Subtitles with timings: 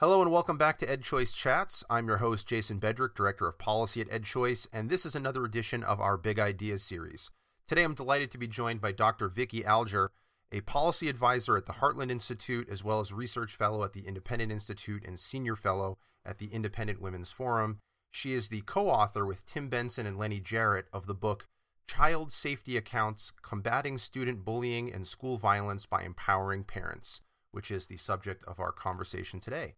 [0.00, 1.82] Hello and welcome back to EdChoice Chats.
[1.90, 5.82] I'm your host, Jason Bedrick, Director of Policy at EdChoice, and this is another edition
[5.82, 7.32] of our Big Ideas series.
[7.66, 9.26] Today I'm delighted to be joined by Dr.
[9.26, 10.12] Vicki Alger,
[10.52, 14.52] a policy advisor at the Heartland Institute, as well as research fellow at the Independent
[14.52, 17.80] Institute and senior fellow at the Independent Women's Forum.
[18.12, 21.48] She is the co author with Tim Benson and Lennie Jarratt of the book
[21.88, 27.96] Child Safety Accounts Combating Student Bullying and School Violence by Empowering Parents, which is the
[27.96, 29.74] subject of our conversation today.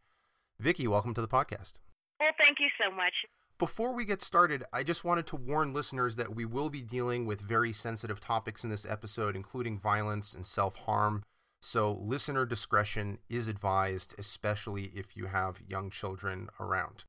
[0.60, 1.80] Vicki, welcome to the podcast.
[2.20, 3.14] Well, thank you so much.
[3.58, 7.24] Before we get started, I just wanted to warn listeners that we will be dealing
[7.24, 11.22] with very sensitive topics in this episode, including violence and self harm.
[11.62, 17.04] So, listener discretion is advised, especially if you have young children around.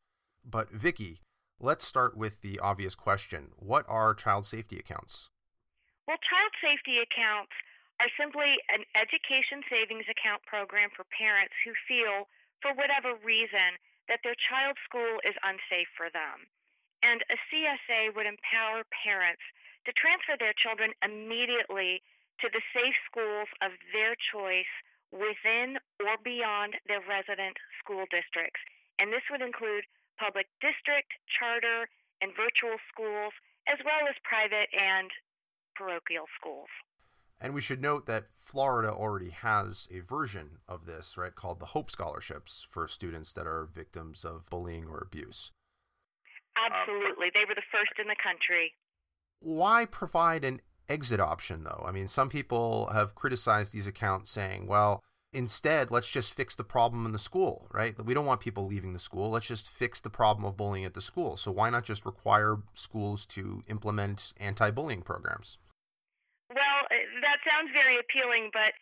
[0.49, 1.20] But, Vicki,
[1.60, 5.30] let's start with the obvious question What are child safety accounts?
[6.08, 7.52] Well, child safety accounts
[7.99, 12.27] are simply an education savings account program for parents who feel
[12.62, 16.45] for whatever reason, that their child's school is unsafe for them.
[17.01, 19.41] And a CSA would empower parents
[19.85, 22.01] to transfer their children immediately
[22.41, 24.70] to the safe schools of their choice
[25.12, 28.62] within or beyond their resident school districts.
[28.99, 29.85] And this would include
[30.18, 31.90] public district, charter,
[32.21, 33.34] and virtual schools,
[33.65, 35.09] as well as private and
[35.73, 36.70] parochial schools.
[37.41, 41.67] And we should note that Florida already has a version of this, right, called the
[41.67, 45.51] Hope Scholarships for students that are victims of bullying or abuse.
[46.55, 47.31] Absolutely.
[47.34, 48.73] They were the first in the country.
[49.39, 51.84] Why provide an exit option, though?
[51.87, 55.01] I mean, some people have criticized these accounts saying, well,
[55.34, 57.95] instead, let's just fix the problem in the school, right?
[58.05, 59.31] We don't want people leaving the school.
[59.31, 61.37] Let's just fix the problem of bullying at the school.
[61.37, 65.57] So why not just require schools to implement anti bullying programs?
[66.91, 68.75] Uh, that sounds very appealing, but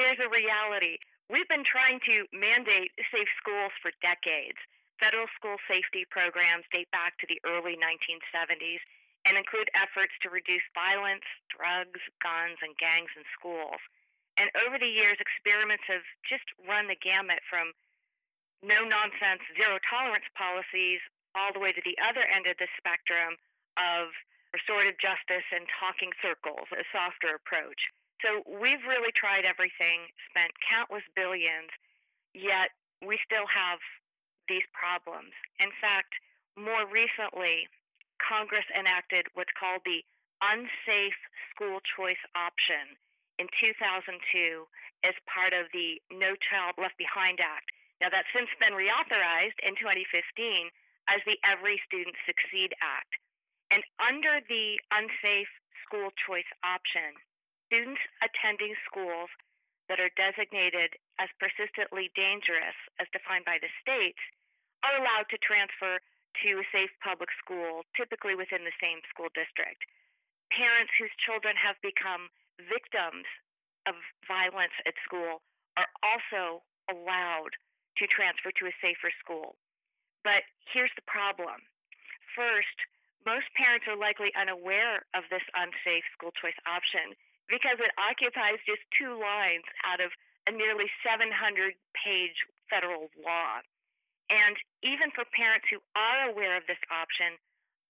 [0.00, 0.96] there's a reality.
[1.28, 4.56] We've been trying to mandate safe schools for decades.
[4.96, 8.80] Federal school safety programs date back to the early 1970s
[9.28, 13.80] and include efforts to reduce violence, drugs, guns, and gangs in schools.
[14.40, 17.76] And over the years, experiments have just run the gamut from
[18.64, 21.00] no nonsense, zero tolerance policies
[21.36, 23.36] all the way to the other end of the spectrum
[23.76, 24.12] of
[24.52, 27.78] restorative justice and talking circles, a softer approach.
[28.20, 31.72] So we've really tried everything, spent countless billions,
[32.34, 33.80] yet we still have
[34.48, 35.32] these problems.
[35.62, 36.12] In fact,
[36.58, 37.70] more recently,
[38.20, 40.04] Congress enacted what's called the
[40.44, 41.16] Unsafe
[41.54, 42.98] School Choice Option
[43.40, 44.68] in 2002
[45.04, 47.72] as part of the No Child Left Behind Act.
[48.04, 50.68] Now, that's since been reauthorized in 2015
[51.08, 53.12] as the Every Student Succeed Act.
[53.70, 55.50] And under the unsafe
[55.86, 57.14] school choice option,
[57.70, 59.30] students attending schools
[59.86, 64.18] that are designated as persistently dangerous, as defined by the states,
[64.82, 65.98] are allowed to transfer
[66.46, 69.82] to a safe public school, typically within the same school district.
[70.54, 73.26] Parents whose children have become victims
[73.86, 73.94] of
[74.26, 75.42] violence at school
[75.78, 77.54] are also allowed
[77.98, 79.54] to transfer to a safer school.
[80.22, 81.66] But here's the problem.
[82.34, 82.78] First,
[83.26, 87.12] most parents are likely unaware of this unsafe school choice option
[87.48, 90.14] because it occupies just two lines out of
[90.48, 91.28] a nearly 700
[91.92, 92.38] page
[92.70, 93.60] federal law.
[94.30, 94.54] And
[94.86, 97.36] even for parents who are aware of this option,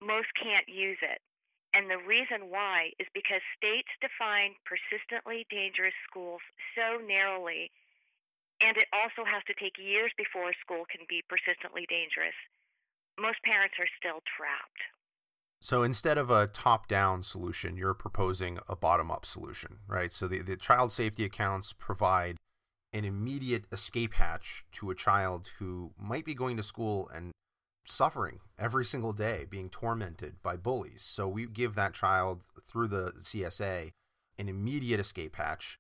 [0.01, 1.21] most can't use it.
[1.77, 6.43] And the reason why is because states define persistently dangerous schools
[6.75, 7.71] so narrowly,
[8.59, 12.35] and it also has to take years before a school can be persistently dangerous.
[13.21, 14.83] Most parents are still trapped.
[15.63, 20.11] So instead of a top down solution, you're proposing a bottom up solution, right?
[20.11, 22.39] So the, the child safety accounts provide
[22.95, 27.33] an immediate escape hatch to a child who might be going to school and
[27.87, 31.03] suffering every single day, being tormented by bullies.
[31.03, 33.91] So we give that child through the CSA
[34.39, 35.77] an immediate escape hatch.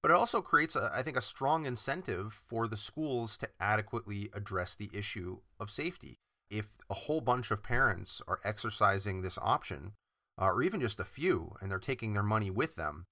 [0.00, 4.30] But it also creates, a, I think, a strong incentive for the schools to adequately
[4.32, 6.18] address the issue of safety
[6.50, 9.92] if a whole bunch of parents are exercising this option,
[10.40, 13.06] uh, or even just a few, and they're taking their money with them,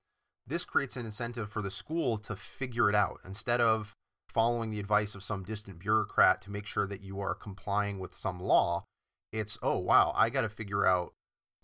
[0.47, 3.95] this creates an incentive for the school to figure it out instead of
[4.29, 8.15] following the advice of some distant bureaucrat to make sure that you are complying with
[8.15, 8.85] some law.
[9.33, 11.15] It's, oh, wow, I got to figure out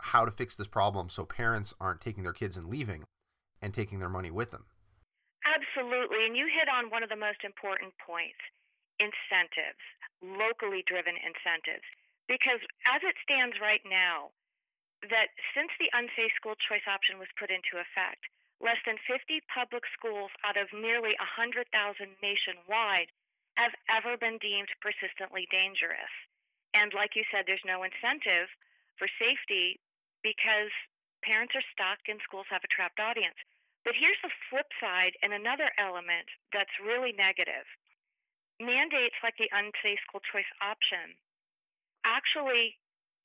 [0.01, 3.03] how to fix this problem so parents aren't taking their kids and leaving
[3.61, 4.65] and taking their money with them.
[5.45, 6.25] Absolutely.
[6.25, 8.39] And you hit on one of the most important points
[8.99, 9.83] incentives
[10.21, 11.85] locally driven incentives.
[12.27, 14.29] Because as it stands right now,
[15.07, 18.21] that since the unsafe school choice option was put into effect,
[18.59, 21.63] less than 50 public schools out of nearly 100,000
[22.19, 23.09] nationwide
[23.55, 26.11] have ever been deemed persistently dangerous.
[26.75, 28.51] And like you said, there's no incentive
[28.99, 29.79] for safety
[30.21, 30.71] because
[31.23, 33.39] parents are stuck and schools have a trapped audience.
[33.87, 37.65] But here's the flip side and another element that's really negative.
[38.59, 41.15] Mandates like the unsafe school choice option
[42.03, 42.75] actually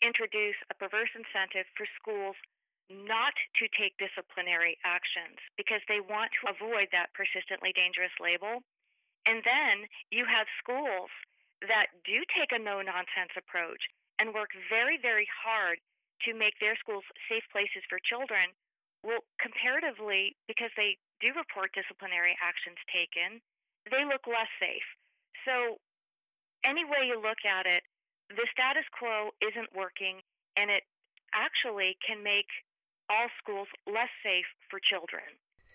[0.02, 2.38] introduce a perverse incentive for schools
[2.86, 8.62] not to take disciplinary actions because they want to avoid that persistently dangerous label.
[9.26, 11.10] And then you have schools
[11.64, 13.80] that do take a no nonsense approach
[14.20, 15.80] and work very, very hard
[16.28, 18.52] to make their schools safe places for children.
[19.02, 23.40] Well, comparatively, because they do report disciplinary actions taken,
[23.88, 24.86] they look less safe.
[25.44, 25.76] So,
[26.64, 27.82] any way you look at it,
[28.30, 30.20] the status quo isn't working,
[30.56, 30.82] and it
[31.34, 32.48] actually can make
[33.10, 35.24] all schools less safe for children.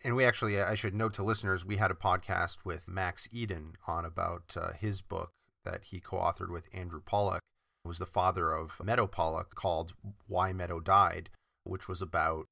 [0.04, 3.74] And we actually, I should note to listeners, we had a podcast with Max Eden
[3.88, 5.32] on about uh, his book
[5.66, 7.42] that he co authored with Andrew Pollack,
[7.84, 9.94] who was the father of Meadow Pollack, called
[10.28, 11.30] Why Meadow Died,
[11.64, 12.46] which was about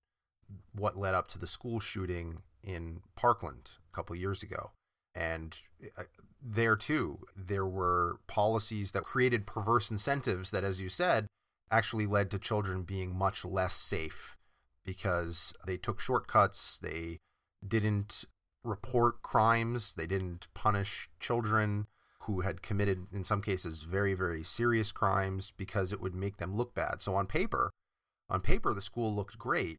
[0.73, 4.71] what led up to the school shooting in Parkland a couple years ago.
[5.17, 5.57] And
[5.97, 6.03] uh,
[6.41, 11.25] there too, there were policies that created perverse incentives that, as you said,
[11.71, 14.37] actually led to children being much less safe
[14.85, 17.17] because they took shortcuts, they
[17.67, 18.25] didn't
[18.63, 21.87] report crimes, they didn't punish children
[22.21, 26.55] who had committed, in some cases, very, very serious crimes because it would make them
[26.55, 27.01] look bad.
[27.01, 27.71] So on paper,
[28.29, 29.77] on paper, the school looked great,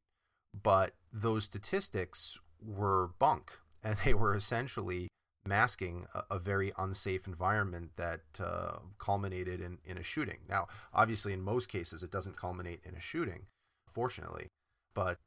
[0.61, 3.53] but those statistics were bunk,
[3.85, 5.08] and they were essentially
[5.49, 10.39] masking a, a very unsafe environment that uh, culminated in, in a shooting.
[10.49, 13.47] Now, obviously, in most cases, it doesn't culminate in a shooting,
[13.87, 14.47] fortunately,
[14.95, 15.19] but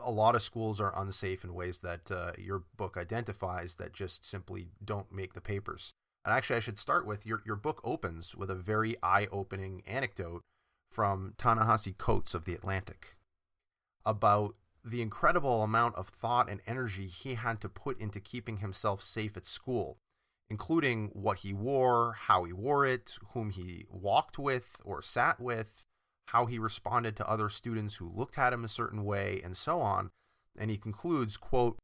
[0.00, 4.24] a lot of schools are unsafe in ways that uh, your book identifies that just
[4.24, 5.92] simply don't make the papers.
[6.24, 9.82] And actually, I should start with your, your book opens with a very eye opening
[9.86, 10.42] anecdote
[10.90, 13.16] from Ta-Nehisi Coates of The Atlantic
[14.04, 19.02] about the incredible amount of thought and energy he had to put into keeping himself
[19.02, 19.98] safe at school,
[20.50, 25.84] including what he wore, how he wore it, whom he walked with or sat with,
[26.26, 29.80] how he responded to other students who looked at him a certain way, and so
[29.80, 30.10] on.
[30.58, 31.78] And he concludes, quote,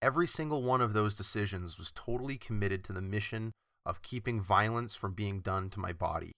[0.00, 3.52] Every single one of those decisions was totally committed to the mission
[3.86, 6.32] of keeping violence from being done to my body.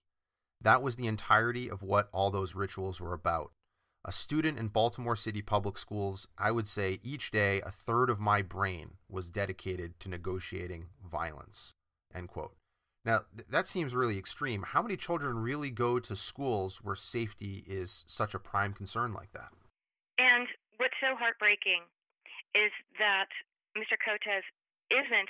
[0.61, 3.51] That was the entirety of what all those rituals were about.
[4.07, 8.19] A student in Baltimore City Public Schools, I would say each day a third of
[8.19, 11.73] my brain was dedicated to negotiating violence.
[12.13, 12.53] End quote.
[13.03, 14.61] Now, th- that seems really extreme.
[14.61, 19.31] How many children really go to schools where safety is such a prime concern like
[19.33, 19.49] that?
[20.19, 20.47] And
[20.77, 21.81] what's so heartbreaking
[22.53, 23.29] is that
[23.75, 23.97] Mr.
[23.97, 24.45] Coates
[24.91, 25.29] isn't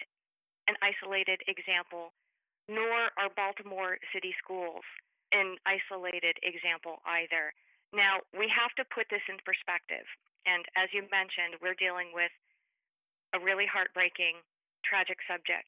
[0.67, 2.11] an isolated example,
[2.67, 4.83] nor are Baltimore City schools
[5.31, 7.51] an isolated example either.
[7.93, 10.05] Now, we have to put this in perspective.
[10.45, 12.31] And as you mentioned, we're dealing with
[13.33, 14.41] a really heartbreaking,
[14.85, 15.67] tragic subject.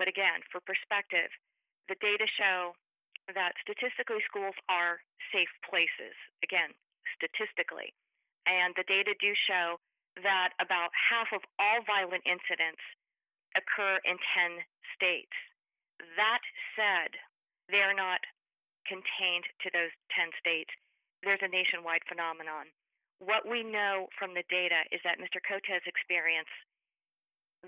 [0.00, 1.28] But again, for perspective,
[1.88, 2.72] the data show
[3.34, 6.16] that statistically schools are safe places.
[6.42, 6.72] Again,
[7.14, 7.92] statistically.
[8.48, 9.76] And the data do show
[10.24, 12.82] that about half of all violent incidents
[13.54, 14.64] occur in 10
[14.96, 15.36] states.
[16.16, 16.42] That
[16.74, 17.12] said,
[17.68, 18.20] they are not
[18.88, 20.72] contained to those 10 states.
[21.22, 22.72] There's a nationwide phenomenon.
[23.20, 25.44] What we know from the data is that Mr.
[25.44, 26.48] Coates' experience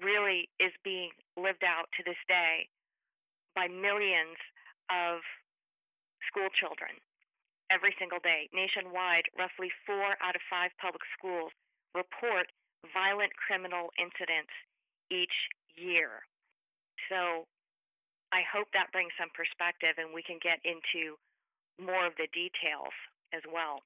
[0.01, 2.65] really is being lived out to this day
[3.55, 4.41] by millions
[4.89, 5.21] of
[6.25, 6.97] school children
[7.69, 8.49] every single day.
[8.57, 11.53] Nationwide, roughly four out of five public schools
[11.93, 12.49] report
[12.97, 14.53] violent criminal incidents
[15.13, 15.37] each
[15.77, 16.25] year.
[17.13, 17.45] So
[18.33, 21.21] I hope that brings some perspective and we can get into
[21.77, 22.97] more of the details
[23.33, 23.81] as well.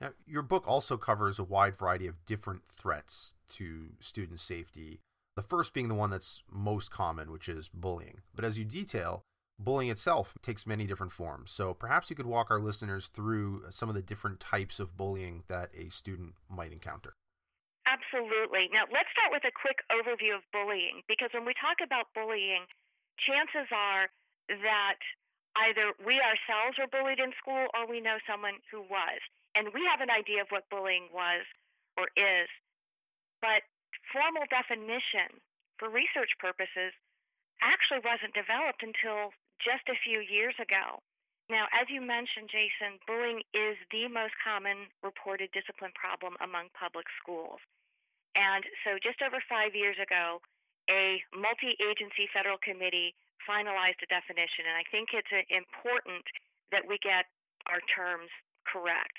[0.00, 5.00] Now, your book also covers a wide variety of different threats to student safety
[5.36, 8.22] the first being the one that's most common, which is bullying.
[8.34, 9.22] But as you detail,
[9.58, 11.50] bullying itself takes many different forms.
[11.50, 15.44] So perhaps you could walk our listeners through some of the different types of bullying
[15.48, 17.12] that a student might encounter.
[17.86, 18.68] Absolutely.
[18.72, 22.64] Now, let's start with a quick overview of bullying because when we talk about bullying,
[23.20, 24.08] chances are
[24.48, 24.98] that
[25.64, 29.20] either we ourselves were bullied in school or we know someone who was.
[29.56, 31.48] And we have an idea of what bullying was
[31.96, 32.48] or is.
[33.40, 33.64] But
[34.12, 35.40] formal definition
[35.80, 36.92] for research purposes
[37.64, 39.32] actually wasn't developed until
[39.64, 41.00] just a few years ago.
[41.48, 47.06] Now, as you mentioned, Jason, bullying is the most common reported discipline problem among public
[47.22, 47.62] schools.
[48.34, 50.42] And so, just over five years ago,
[50.90, 53.14] a multi agency federal committee
[53.46, 56.26] finalized a definition, and I think it's uh, important
[56.74, 57.30] that we get
[57.70, 58.30] our terms
[58.66, 59.16] correct.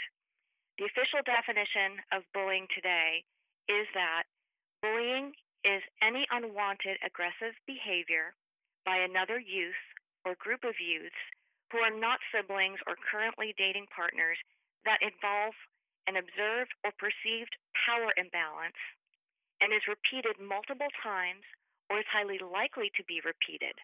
[0.77, 3.24] The official definition of bullying today
[3.65, 4.29] is that
[4.84, 5.34] bullying
[5.65, 8.36] is any unwanted aggressive behavior
[8.86, 9.81] by another youth
[10.24, 11.17] or group of youths
[11.72, 14.38] who are not siblings or currently dating partners
[14.86, 15.55] that involve
[16.07, 17.51] an observed or perceived
[17.84, 18.79] power imbalance
[19.60, 21.43] and is repeated multiple times
[21.89, 23.75] or is highly likely to be repeated.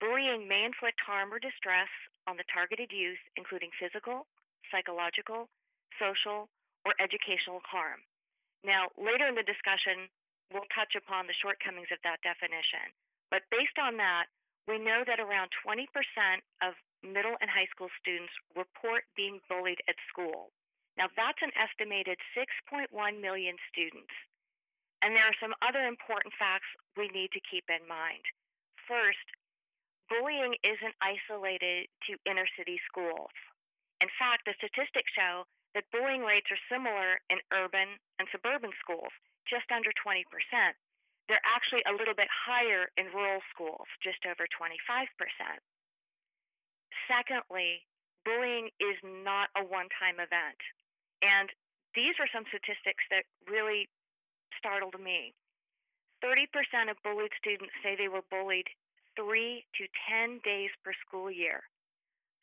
[0.00, 1.88] Bullying may inflict harm or distress
[2.28, 4.26] on the targeted youth, including physical,
[4.70, 5.48] psychological,
[5.96, 6.48] social,
[6.84, 8.04] or educational harm.
[8.62, 10.10] Now, later in the discussion,
[10.52, 12.92] we'll touch upon the shortcomings of that definition.
[13.30, 14.26] But based on that,
[14.68, 15.86] we know that around 20%
[16.62, 20.50] of middle and high school students report being bullied at school.
[20.98, 24.12] Now, that's an estimated 6.1 million students.
[25.02, 28.24] And there are some other important facts we need to keep in mind.
[28.88, 29.26] First,
[30.08, 33.32] bullying isn't isolated to inner city schools.
[34.00, 35.44] In fact, the statistics show
[35.74, 39.12] that bullying rates are similar in urban and suburban schools,
[39.48, 40.24] just under 20%.
[41.28, 45.10] They're actually a little bit higher in rural schools, just over 25%.
[47.10, 47.82] Secondly,
[48.24, 50.60] bullying is not a one time event.
[51.22, 51.50] And
[51.94, 53.88] these are some statistics that really
[54.58, 55.34] startled me.
[56.22, 56.46] 30%
[56.90, 58.68] of bullied students say they were bullied
[59.16, 61.64] three to 10 days per school year.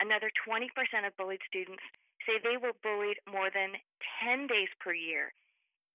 [0.02, 0.68] Another 20%
[1.06, 1.84] of bullied students
[2.26, 3.78] say they were bullied more than
[4.26, 5.32] 10 days per year.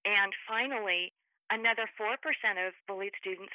[0.05, 1.13] And finally,
[1.51, 2.15] another 4%
[2.57, 3.53] of bullied students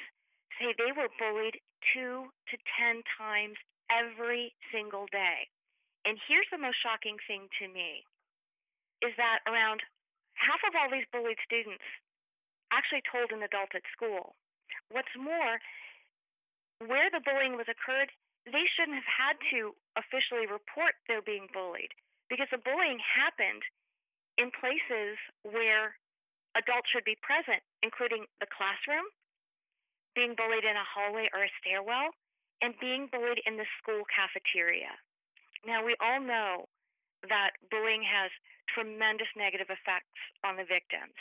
[0.59, 1.59] say they were bullied
[1.93, 3.57] two to 10 times
[3.91, 5.49] every single day.
[6.05, 8.05] And here's the most shocking thing to me
[9.01, 9.81] is that around
[10.37, 11.83] half of all these bullied students
[12.71, 14.35] actually told an adult at school.
[14.89, 15.59] What's more,
[16.79, 18.11] where the bullying was occurred,
[18.45, 21.93] they shouldn't have had to officially report they're being bullied
[22.29, 23.63] because the bullying happened
[24.37, 25.95] in places where
[26.55, 29.07] adults should be present, including the classroom,
[30.13, 32.11] being bullied in a hallway or a stairwell,
[32.61, 34.95] and being bullied in the school cafeteria.
[35.67, 36.67] Now, we all know
[37.27, 38.31] that bullying has
[38.71, 41.15] tremendous negative effects on the victims.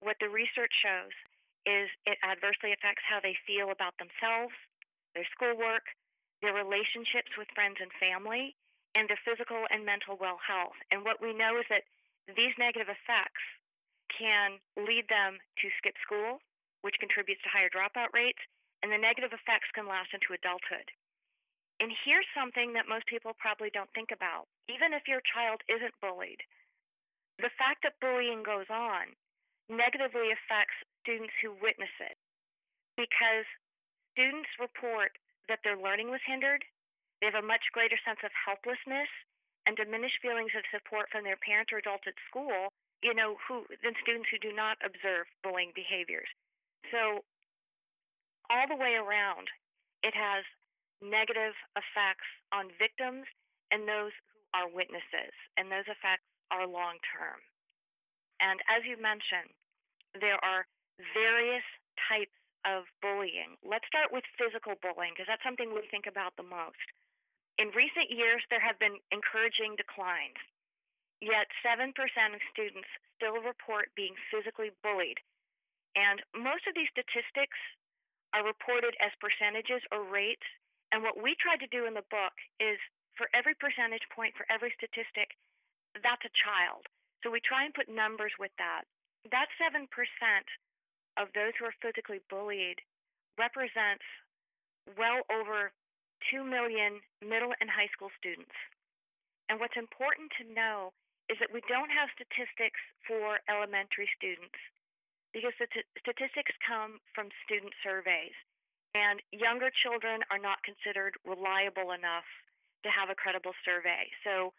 [0.00, 1.14] What the research shows
[1.68, 4.56] is it adversely affects how they feel about themselves,
[5.12, 5.84] their schoolwork,
[6.40, 8.56] their relationships with friends and family,
[8.96, 10.78] and their physical and mental well health.
[10.88, 11.84] And what we know is that
[12.32, 13.44] these negative effects
[14.08, 16.40] can lead them to skip school,
[16.80, 18.40] which contributes to higher dropout rates,
[18.80, 20.88] and the negative effects can last into adulthood.
[21.78, 24.48] And here's something that most people probably don't think about.
[24.66, 26.42] Even if your child isn't bullied,
[27.38, 29.14] the fact that bullying goes on
[29.70, 30.74] negatively affects
[31.08, 32.20] students who witness it
[33.00, 33.48] because
[34.12, 35.16] students report
[35.48, 36.60] that their learning was hindered,
[37.24, 39.08] they have a much greater sense of helplessness
[39.64, 42.68] and diminished feelings of support from their parents or adults at school,
[43.00, 46.28] you know, who than students who do not observe bullying behaviors.
[46.92, 47.24] So
[48.52, 49.48] all the way around,
[50.04, 50.44] it has
[51.00, 53.24] negative effects on victims
[53.72, 57.40] and those who are witnesses, and those effects are long term.
[58.40, 59.52] And as you mentioned,
[60.16, 60.64] there are
[61.14, 61.64] various
[62.08, 62.34] types
[62.66, 63.56] of bullying.
[63.62, 66.82] Let's start with physical bullying because that's something we think about the most.
[67.58, 70.38] In recent years, there have been encouraging declines,
[71.18, 72.86] yet 7% of students
[73.18, 75.18] still report being physically bullied.
[75.98, 77.58] And most of these statistics
[78.30, 80.46] are reported as percentages or rates
[80.92, 82.80] and what we tried to do in the book is
[83.16, 85.36] for every percentage point, for every statistic,
[86.00, 86.88] that's a child.
[87.20, 88.86] So we try and put numbers with that.
[89.34, 89.84] That 7%
[91.18, 92.78] of those who are physically bullied
[93.36, 94.06] represents
[94.96, 95.70] well over
[96.30, 98.54] 2 million middle and high school students.
[99.50, 100.94] And what's important to know
[101.28, 104.56] is that we don't have statistics for elementary students
[105.32, 108.34] because the t- statistics come from student surveys.
[108.96, 112.24] And younger children are not considered reliable enough
[112.82, 114.08] to have a credible survey.
[114.24, 114.56] So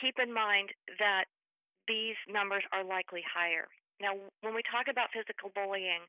[0.00, 1.28] keep in mind that
[1.84, 3.68] these numbers are likely higher.
[4.00, 6.04] Now, when we talk about physical bullying,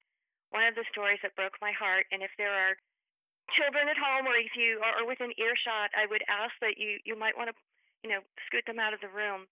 [0.51, 2.75] one of the stories that broke my heart, and if there are
[3.56, 7.15] children at home or if you are within earshot, I would ask that you, you
[7.15, 7.56] might want to,
[8.03, 9.48] you know, scoot them out of the room.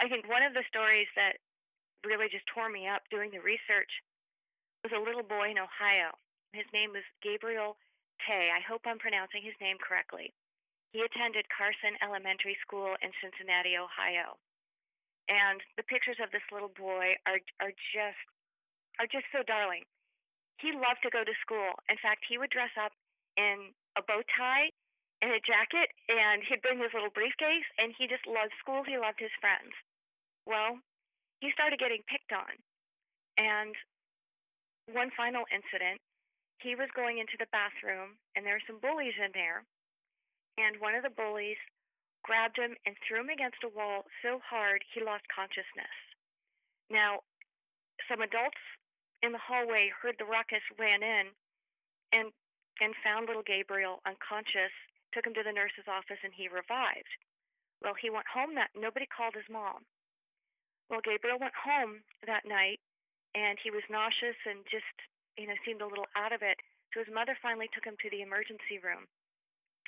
[0.00, 1.40] I think one of the stories that
[2.04, 3.90] really just tore me up doing the research
[4.84, 6.12] was a little boy in Ohio
[6.52, 7.80] his name was Gabriel
[8.20, 8.52] Taye.
[8.52, 10.32] I hope I'm pronouncing his name correctly.
[10.92, 14.36] He attended Carson Elementary School in Cincinnati, Ohio.
[15.28, 18.22] And the pictures of this little boy are are just
[18.98, 19.86] are just so darling.
[20.58, 21.74] He loved to go to school.
[21.88, 22.92] In fact, he would dress up
[23.36, 24.70] in a bow tie
[25.22, 28.82] and a jacket, and he'd bring his little briefcase, and he just loved school.
[28.82, 29.70] He loved his friends.
[30.46, 30.82] Well,
[31.38, 32.58] he started getting picked on.
[33.38, 33.74] And
[34.90, 36.02] one final incident,
[36.58, 39.62] he was going into the bathroom, and there were some bullies in there.
[40.58, 41.58] And one of the bullies
[42.22, 45.96] grabbed him and threw him against a wall so hard he lost consciousness.
[46.90, 47.20] Now,
[48.08, 48.62] some adults
[49.22, 51.30] in the hallway heard the ruckus, ran in,
[52.12, 52.32] and
[52.80, 54.74] and found little Gabriel unconscious
[55.12, 57.12] took him to the nurse's office, and he revived.
[57.84, 59.84] Well, he went home that nobody called his mom.
[60.88, 62.80] Well, Gabriel went home that night,
[63.36, 64.96] and he was nauseous and just,
[65.36, 66.58] you know, seemed a little out of it.
[66.92, 69.08] So his mother finally took him to the emergency room.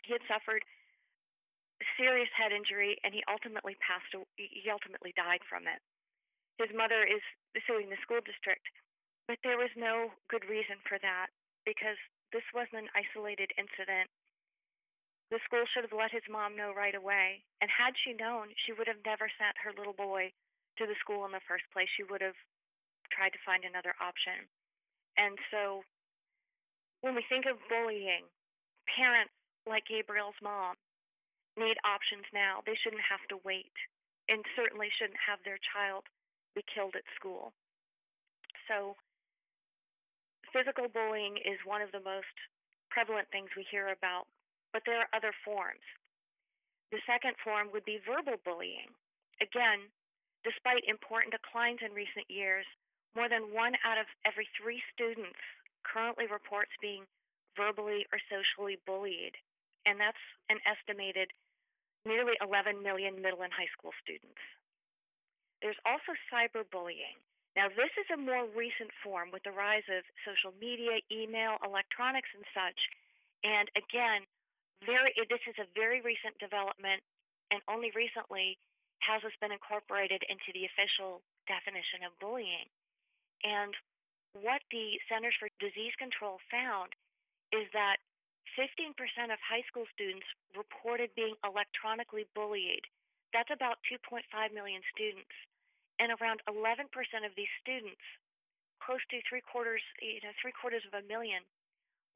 [0.05, 0.65] He had suffered
[1.99, 4.11] serious head injury, and he ultimately passed.
[4.37, 5.81] He ultimately died from it.
[6.59, 7.23] His mother is
[7.67, 8.67] suing the school district,
[9.27, 11.35] but there was no good reason for that
[11.67, 11.99] because
[12.31, 14.11] this wasn't an isolated incident
[15.35, 17.43] the school should have let his mom know right away.
[17.59, 20.31] And had she known, she would have never sent her little boy
[20.79, 21.89] to the school in the first place.
[21.97, 22.37] She would have
[23.11, 24.47] tried to find another option.
[25.17, 25.83] And so
[27.01, 28.31] when we think of bullying,
[28.87, 29.33] parents
[29.67, 30.77] like Gabriel's mom
[31.57, 32.61] need options now.
[32.67, 33.75] They shouldn't have to wait
[34.29, 36.05] and certainly shouldn't have their child
[36.55, 37.53] be killed at school.
[38.69, 38.97] So
[40.53, 42.35] physical bullying is one of the most
[42.91, 44.27] prevalent things we hear about
[44.75, 45.87] but there are other forms.
[46.91, 48.91] The second form would be verbal bullying.
[49.39, 49.87] Again,
[50.43, 52.67] despite important declines in recent years,
[53.15, 55.39] more than one out of every three students
[55.87, 57.07] currently reports being
[57.55, 59.39] verbally or socially bullied,
[59.87, 61.31] and that's an estimated
[62.05, 64.41] nearly 11 million middle and high school students.
[65.65, 67.17] There's also cyberbullying.
[67.57, 72.29] Now, this is a more recent form with the rise of social media, email, electronics,
[72.35, 72.81] and such.
[73.47, 74.27] And again,
[74.83, 77.01] very this is a very recent development
[77.55, 78.59] and only recently
[79.01, 82.67] has this been incorporated into the official definition of bullying.
[83.45, 83.73] And
[84.35, 86.97] what the Centers for Disease Control found
[87.53, 88.03] is that
[88.55, 88.95] 15%
[89.33, 92.85] of high school students reported being electronically bullied.
[93.33, 94.23] That's about 2.5
[94.55, 95.35] million students.
[95.99, 96.91] And around 11%
[97.23, 98.03] of these students,
[98.83, 101.43] close to three quarters, you know, three quarters of a million,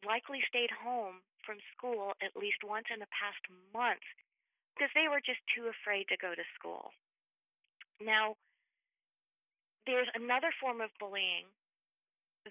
[0.06, 3.40] likely stayed home from school at least once in the past
[3.72, 4.04] month
[4.78, 6.94] because they were just too afraid to go to school.
[7.98, 8.38] Now,
[9.90, 11.50] there's another form of bullying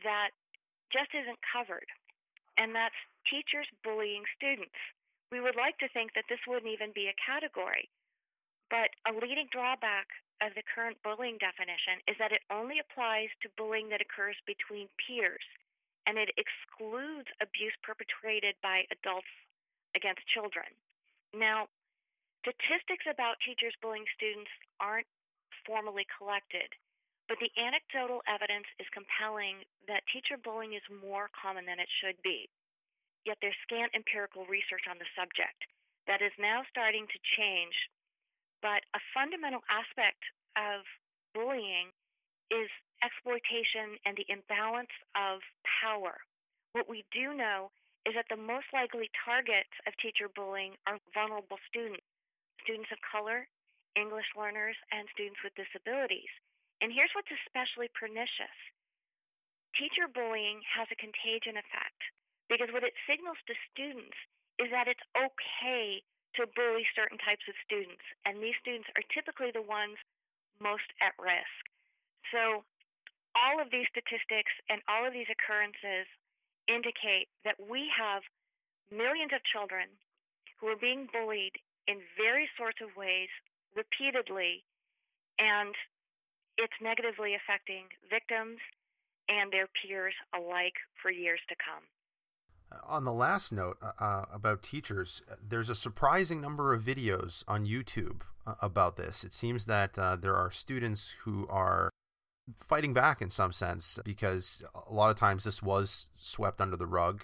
[0.03, 0.35] that
[0.91, 1.87] just isn't covered,
[2.59, 2.97] and that's
[3.29, 4.75] teachers bullying students.
[5.31, 7.91] We would like to think that this wouldn't even be a category,
[8.71, 10.07] but a leading drawback
[10.41, 14.87] of the current bullying definition is that it only applies to bullying that occurs between
[15.01, 15.43] peers
[16.07, 19.29] and it excludes abuse perpetrated by adults
[19.93, 20.71] against children.
[21.35, 21.67] Now,
[22.41, 25.09] statistics about teachers bullying students aren't
[25.67, 26.71] formally collected,
[27.27, 32.15] but the anecdotal evidence is compelling that teacher bullying is more common than it should
[32.23, 32.47] be.
[33.27, 35.67] Yet there's scant empirical research on the subject.
[36.07, 37.75] That is now starting to change,
[38.63, 40.23] but a fundamental aspect
[40.55, 40.87] of
[41.35, 41.91] bullying
[42.47, 42.71] is
[43.03, 46.23] exploitation and the imbalance of power.
[46.71, 47.75] What we do know
[48.07, 52.07] is that the most likely targets of teacher bullying are vulnerable students,
[52.63, 53.51] students of color,
[53.99, 56.31] English learners, and students with disabilities.
[56.79, 58.55] And here's what's especially pernicious
[59.75, 62.01] teacher bullying has a contagion effect
[62.49, 64.15] because what it signals to students
[64.59, 66.01] is that it's okay
[66.35, 69.97] to bully certain types of students, and these students are typically the ones
[70.61, 71.61] most at risk.
[72.33, 72.63] So
[73.37, 76.09] all of these statistics and all of these occurrences
[76.67, 78.25] indicate that we have
[78.91, 79.87] millions of children
[80.59, 81.55] who are being bullied
[81.87, 83.29] in various sorts of ways
[83.75, 84.65] repeatedly,
[85.39, 85.73] and
[86.57, 88.57] it's negatively affecting victims
[89.29, 91.83] and their peers alike for years to come.
[92.85, 97.65] On the last note uh, uh about teachers, there's a surprising number of videos on
[97.65, 99.23] YouTube uh, about this.
[99.23, 101.89] It seems that uh, there are students who are
[102.55, 106.87] fighting back in some sense because a lot of times this was swept under the
[106.87, 107.23] rug.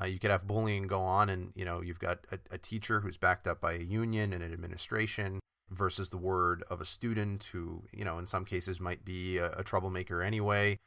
[0.00, 3.00] Uh, you could have bullying go on, and you know you've got a, a, teacher
[3.00, 5.38] who's backed up by a union and an administration
[5.70, 9.50] versus the word of a student who you know in some cases might be a,
[9.52, 10.78] a troublemaker anyway.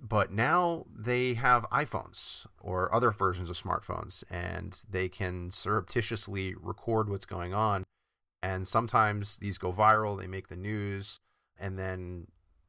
[0.00, 7.10] But now they have iPhones or other versions of smartphones, and they can surreptitiously record
[7.10, 7.84] what's going on.
[8.42, 11.18] And sometimes these go viral, they make the news,
[11.58, 12.28] and then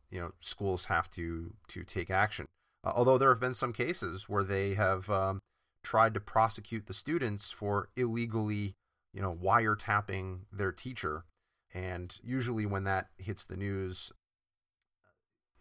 [0.09, 2.47] you know schools have to to take action.
[2.83, 5.39] Uh, although there have been some cases where they have um,
[5.83, 8.75] tried to prosecute the students for illegally,
[9.13, 11.25] you know, wiretapping their teacher.
[11.73, 14.11] And usually when that hits the news,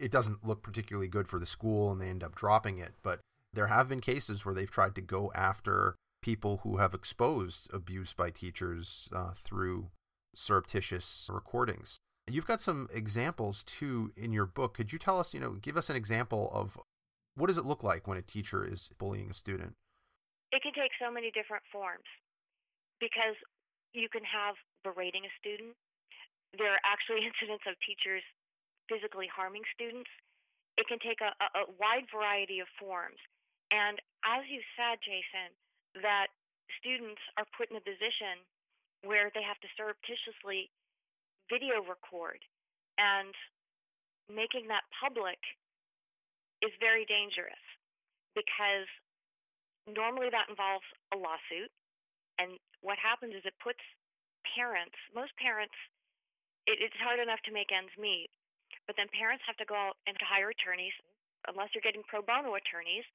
[0.00, 2.94] it doesn't look particularly good for the school and they end up dropping it.
[3.02, 3.20] But
[3.52, 8.12] there have been cases where they've tried to go after people who have exposed abuse
[8.12, 9.90] by teachers uh, through
[10.34, 11.98] surreptitious recordings.
[12.30, 14.74] You've got some examples too in your book.
[14.74, 16.78] Could you tell us, you know, give us an example of
[17.34, 19.74] what does it look like when a teacher is bullying a student?
[20.52, 22.06] It can take so many different forms
[23.00, 23.34] because
[23.92, 25.74] you can have berating a student.
[26.56, 28.22] There are actually incidents of teachers
[28.90, 30.11] physically harming students.
[30.74, 33.22] It can take a, a, a wide variety of forms.
[33.70, 35.55] And as you said, Jason,
[36.03, 36.35] that
[36.83, 38.42] students are put in a position
[39.07, 40.68] where they have to surreptitiously
[41.48, 42.42] video record
[42.98, 43.35] and
[44.29, 45.38] making that public
[46.62, 47.64] is very dangerous
[48.37, 48.87] because
[49.88, 51.72] normally that involves a lawsuit
[52.38, 53.83] and what happens is it puts
[54.55, 55.74] parents most parents
[56.68, 58.31] it, it's hard enough to make ends meet
[58.90, 60.94] but then parents have to go out and to hire attorneys
[61.46, 63.07] unless you're getting pro bono attorneys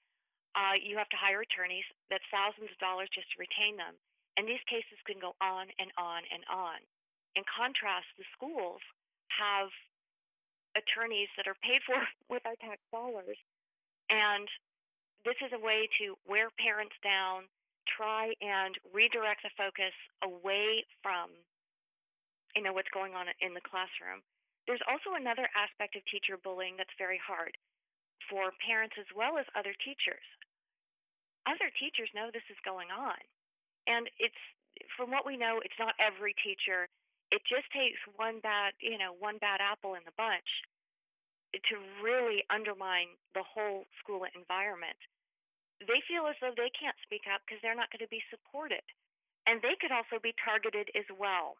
[0.55, 3.99] uh, you have to hire attorneys that's thousands of dollars just to retain them
[4.39, 6.79] and these cases can go on and on and on
[7.35, 8.79] in contrast, the schools
[9.27, 9.67] have
[10.75, 11.99] attorneys that are paid for
[12.31, 13.37] with our tax dollars.
[14.09, 14.47] And
[15.27, 17.51] this is a way to wear parents down,
[17.83, 21.29] try and redirect the focus away from
[22.55, 24.23] you know what's going on in the classroom.
[24.65, 27.53] There's also another aspect of teacher bullying that's very hard
[28.29, 30.25] for parents as well as other teachers.
[31.45, 33.17] Other teachers know this is going on.
[33.85, 34.41] And it's
[34.97, 36.89] from what we know, it's not every teacher
[37.33, 40.47] it just takes one bad, you know, one bad apple in the bunch
[41.55, 44.99] to really undermine the whole school environment.
[45.79, 48.83] They feel as though they can't speak up because they're not going to be supported.
[49.47, 51.55] And they could also be targeted as well.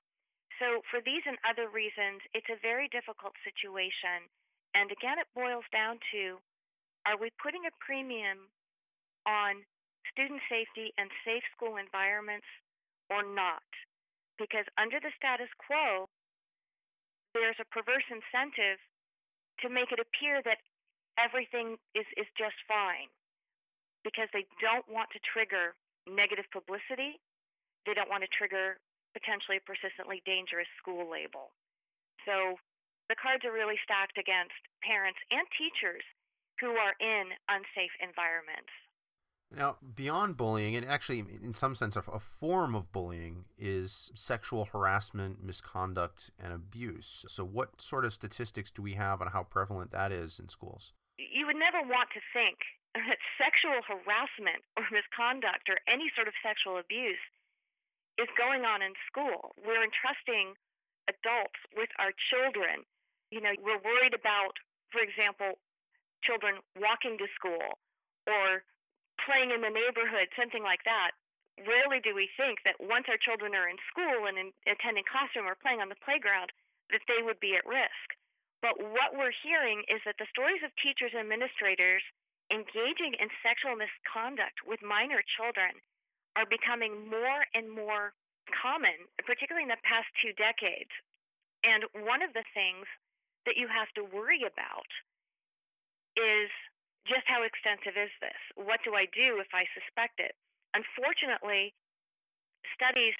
[0.59, 4.31] So, for these and other reasons, it's a very difficult situation.
[4.73, 6.39] And again, it boils down to
[7.03, 8.47] are we putting a premium
[9.27, 9.63] on
[10.09, 12.47] student safety and safe school environments
[13.11, 13.63] or not?
[14.37, 16.07] because under the status quo,
[17.33, 18.79] there's a perverse incentive
[19.63, 20.59] to make it appear that
[21.19, 23.11] everything is, is just fine
[24.03, 25.75] because they don't want to trigger
[26.07, 27.19] negative publicity.
[27.87, 28.79] They don't want to trigger
[29.15, 31.55] potentially persistently dangerous school label.
[32.27, 32.59] So
[33.07, 36.03] the cards are really stacked against parents and teachers
[36.59, 38.71] who are in unsafe environments.
[39.53, 45.43] Now, beyond bullying, and actually, in some sense, a, form of bullying is sexual harassment,
[45.43, 47.25] misconduct, and abuse.
[47.29, 50.93] So, what sort of statistics do we have on how prevalent that is in schools?
[51.17, 52.57] You would never want to think
[52.95, 57.21] that sexual harassment or misconduct or any sort of sexual abuse
[58.17, 59.53] is going on in school.
[59.59, 60.55] We're entrusting
[61.07, 62.87] adults with our children.
[63.31, 64.55] You know, we're worried about,
[64.91, 65.59] for example,
[66.23, 67.77] children walking to school
[68.25, 68.63] or
[69.21, 71.13] playing in the neighborhood, something like that,
[71.63, 75.47] rarely do we think that once our children are in school and in, attending classroom
[75.47, 76.51] or playing on the playground,
[76.91, 78.07] that they would be at risk.
[78.59, 82.03] But what we're hearing is that the stories of teachers and administrators
[82.49, 85.81] engaging in sexual misconduct with minor children
[86.35, 88.13] are becoming more and more
[88.51, 90.91] common, particularly in the past two decades.
[91.63, 92.85] And one of the things
[93.45, 94.89] that you have to worry about
[96.15, 96.51] is
[97.07, 98.39] just how extensive is this?
[98.57, 100.33] What do I do if I suspect it?
[100.73, 101.73] Unfortunately,
[102.73, 103.15] studies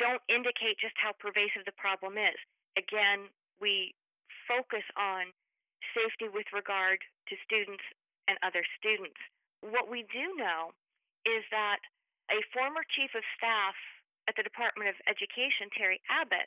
[0.00, 2.36] don't indicate just how pervasive the problem is.
[2.76, 3.28] Again,
[3.60, 3.92] we
[4.48, 5.28] focus on
[5.92, 7.84] safety with regard to students
[8.26, 9.20] and other students.
[9.60, 10.72] What we do know
[11.28, 11.84] is that
[12.30, 13.74] a former chief of staff
[14.30, 16.46] at the Department of Education, Terry Abbott,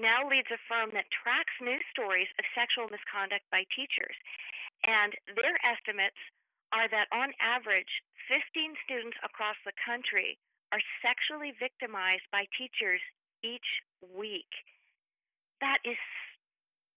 [0.00, 4.16] now leads a firm that tracks news stories of sexual misconduct by teachers.
[4.84, 6.18] And their estimates
[6.72, 7.90] are that on average,
[8.28, 10.40] 15 students across the country
[10.72, 13.00] are sexually victimized by teachers
[13.44, 14.48] each week.
[15.60, 16.00] That is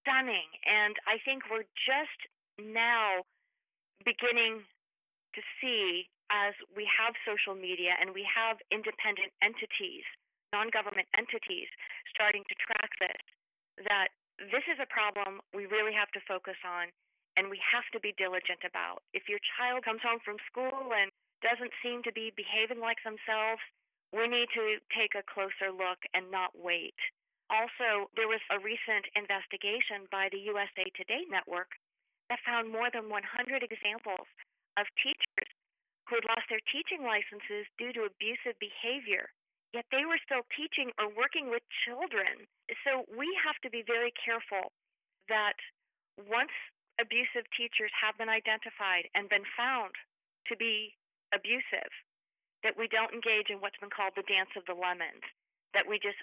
[0.01, 0.47] stunning.
[0.63, 2.19] And I think we're just
[2.57, 3.27] now
[4.07, 4.63] beginning
[5.35, 10.05] to see as we have social media and we have independent entities,
[10.53, 11.69] non government entities,
[12.09, 13.23] starting to track this,
[13.85, 14.09] that
[14.39, 16.89] this is a problem we really have to focus on
[17.35, 19.03] and we have to be diligent about.
[19.11, 21.11] If your child comes home from school and
[21.43, 23.61] doesn't seem to be behaving like themselves,
[24.15, 26.95] we need to take a closer look and not wait.
[27.51, 31.75] Also, there was a recent investigation by the USA Today network
[32.31, 34.25] that found more than 100 examples
[34.79, 35.51] of teachers
[36.07, 39.33] who had lost their teaching licenses due to abusive behavior.
[39.73, 42.47] Yet they were still teaching or working with children.
[42.87, 44.71] So we have to be very careful
[45.27, 45.57] that
[46.15, 46.53] once
[47.01, 49.91] abusive teachers have been identified and been found
[50.47, 50.95] to be
[51.33, 51.91] abusive,
[52.63, 55.25] that we don't engage in what's been called the dance of the lemons,
[55.75, 56.21] that we just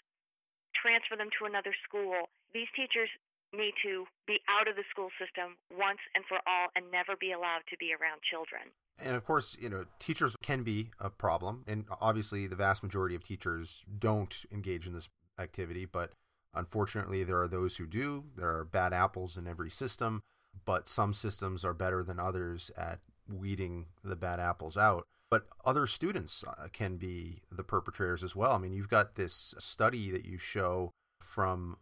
[0.73, 2.33] transfer them to another school.
[2.57, 3.13] These teachers
[3.53, 7.37] need to be out of the school system once and for all and never be
[7.37, 8.73] allowed to be around children.
[8.99, 11.65] And of course, you know, teachers can be a problem.
[11.67, 15.85] And obviously, the vast majority of teachers don't engage in this activity.
[15.85, 16.13] But
[16.55, 18.25] unfortunately, there are those who do.
[18.37, 20.23] There are bad apples in every system.
[20.65, 25.07] But some systems are better than others at weeding the bad apples out.
[25.31, 28.53] But other students uh, can be the perpetrators as well.
[28.53, 31.79] I mean, you've got this study that you show from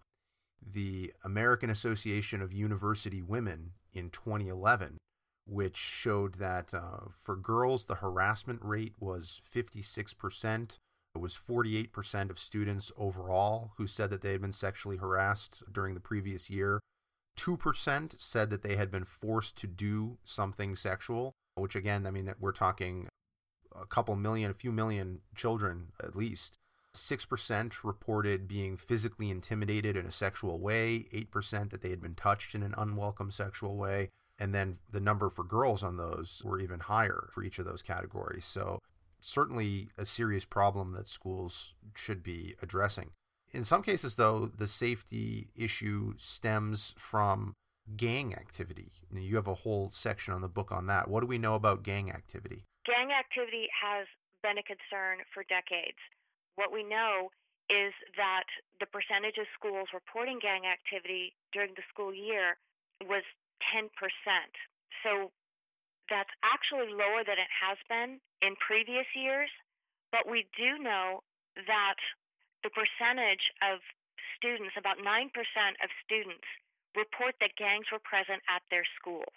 [0.65, 4.99] the American Association of University Women in 2011,
[5.51, 10.79] which showed that uh, for girls, the harassment rate was 56%.
[11.15, 15.95] It was 48% of students overall who said that they had been sexually harassed during
[15.95, 16.81] the previous year.
[17.37, 22.27] 2% said that they had been forced to do something sexual, which again, I mean,
[22.27, 23.09] that we're talking
[23.75, 26.59] a couple million, a few million children at least.
[26.95, 32.55] 6% reported being physically intimidated in a sexual way, 8% that they had been touched
[32.55, 34.11] in an unwelcome sexual way,
[34.41, 37.83] and then the number for girls on those were even higher for each of those
[37.83, 38.47] categories.
[38.47, 38.81] So,
[39.21, 43.11] certainly a serious problem that schools should be addressing.
[43.53, 47.53] In some cases, though, the safety issue stems from
[47.97, 48.93] gang activity.
[49.13, 51.11] You have a whole section on the book on that.
[51.11, 52.65] What do we know about gang activity?
[52.87, 54.07] Gang activity has
[54.43, 55.99] been a concern for decades.
[56.55, 57.29] What we know
[57.69, 58.47] is that
[58.79, 62.57] the percentage of schools reporting gang activity during the school year
[63.07, 63.23] was
[63.73, 63.89] 10%.
[65.03, 65.31] So
[66.11, 69.51] that's actually lower than it has been in previous years.
[70.11, 71.23] But we do know
[71.55, 71.99] that
[72.67, 73.79] the percentage of
[74.37, 76.47] students, about 9% of students,
[76.99, 79.33] report that gangs were present at their schools.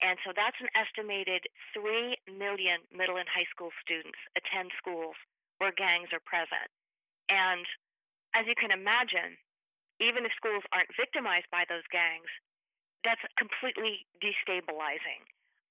[0.00, 5.16] And so that's an estimated 3 million middle and high school students attend schools
[5.58, 6.68] where gangs are present.
[7.28, 7.64] And
[8.36, 9.40] as you can imagine,
[10.00, 12.28] even if schools aren't victimized by those gangs,
[13.04, 15.22] that's completely destabilizing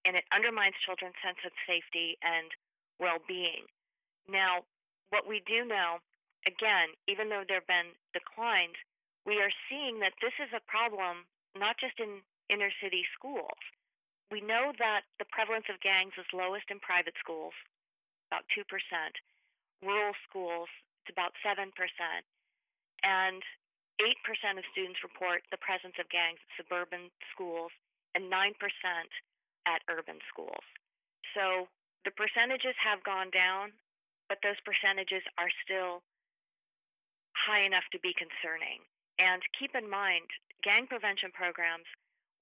[0.06, 2.54] and it undermines children's sense of safety and
[3.02, 3.66] well being.
[4.30, 4.64] Now,
[5.10, 6.00] what we do know,
[6.46, 8.78] again, even though there have been declines,
[9.26, 11.26] we are seeing that this is a problem
[11.58, 13.58] not just in inner city schools.
[14.30, 17.54] We know that the prevalence of gangs is lowest in private schools,
[18.30, 18.66] about 2%
[19.82, 20.70] rural schools,
[21.02, 21.70] it's about 7%.
[23.04, 23.42] And
[24.02, 24.12] 8%
[24.60, 27.72] of students report the presence of gangs at suburban schools
[28.14, 28.52] and 9%
[29.68, 30.66] at urban schools.
[31.34, 31.68] So
[32.04, 33.74] the percentages have gone down,
[34.28, 36.04] but those percentages are still
[37.36, 38.84] high enough to be concerning.
[39.20, 40.28] And keep in mind,
[40.64, 41.88] gang prevention programs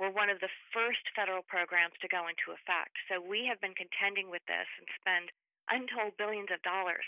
[0.02, 2.98] were one of the first federal programs to go into effect.
[3.10, 5.30] So we have been contending with this and spend
[5.70, 7.06] untold billions of dollars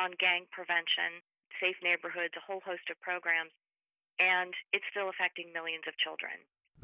[0.00, 1.20] on gang prevention,
[1.60, 3.52] safe neighborhoods, a whole host of programs,
[4.18, 6.32] and it's still affecting millions of children.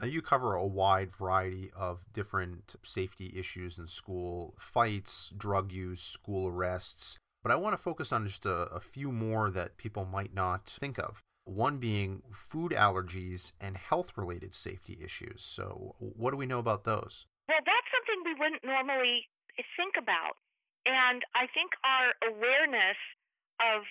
[0.00, 6.02] Now, you cover a wide variety of different safety issues in school fights, drug use,
[6.02, 10.04] school arrests, but I want to focus on just a, a few more that people
[10.04, 11.22] might not think of.
[11.44, 15.42] One being food allergies and health related safety issues.
[15.42, 17.26] So, what do we know about those?
[17.48, 19.26] Well, that's something we wouldn't normally
[19.76, 20.36] think about.
[20.84, 23.00] And I think our awareness
[23.60, 23.82] of